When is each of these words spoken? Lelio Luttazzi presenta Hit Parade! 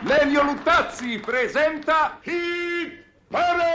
Lelio 0.00 0.42
Luttazzi 0.44 1.18
presenta 1.18 2.18
Hit 2.22 3.04
Parade! 3.28 3.65